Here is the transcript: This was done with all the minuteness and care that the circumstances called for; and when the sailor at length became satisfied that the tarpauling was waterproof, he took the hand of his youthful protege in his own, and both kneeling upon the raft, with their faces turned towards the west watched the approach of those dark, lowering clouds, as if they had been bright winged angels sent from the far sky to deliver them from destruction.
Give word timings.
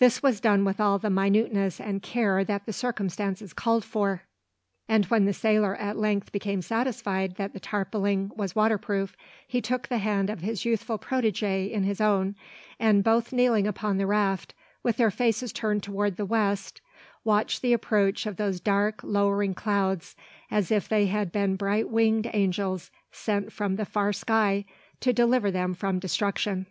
This 0.00 0.20
was 0.20 0.40
done 0.40 0.64
with 0.64 0.80
all 0.80 0.98
the 0.98 1.10
minuteness 1.10 1.80
and 1.80 2.02
care 2.02 2.42
that 2.42 2.66
the 2.66 2.72
circumstances 2.72 3.52
called 3.52 3.84
for; 3.84 4.22
and 4.88 5.04
when 5.04 5.26
the 5.26 5.32
sailor 5.32 5.76
at 5.76 5.96
length 5.96 6.32
became 6.32 6.60
satisfied 6.60 7.36
that 7.36 7.52
the 7.52 7.60
tarpauling 7.60 8.32
was 8.36 8.56
waterproof, 8.56 9.14
he 9.46 9.60
took 9.60 9.86
the 9.86 9.98
hand 9.98 10.28
of 10.28 10.40
his 10.40 10.64
youthful 10.64 10.98
protege 10.98 11.66
in 11.66 11.84
his 11.84 12.00
own, 12.00 12.34
and 12.80 13.04
both 13.04 13.32
kneeling 13.32 13.64
upon 13.68 13.96
the 13.96 14.08
raft, 14.08 14.54
with 14.82 14.96
their 14.96 15.08
faces 15.12 15.52
turned 15.52 15.84
towards 15.84 16.16
the 16.16 16.26
west 16.26 16.80
watched 17.22 17.62
the 17.62 17.72
approach 17.72 18.26
of 18.26 18.38
those 18.38 18.58
dark, 18.58 19.00
lowering 19.04 19.54
clouds, 19.54 20.16
as 20.50 20.72
if 20.72 20.88
they 20.88 21.06
had 21.06 21.30
been 21.30 21.54
bright 21.54 21.88
winged 21.88 22.28
angels 22.32 22.90
sent 23.12 23.52
from 23.52 23.76
the 23.76 23.84
far 23.86 24.12
sky 24.12 24.64
to 24.98 25.12
deliver 25.12 25.48
them 25.48 25.74
from 25.74 26.00
destruction. 26.00 26.66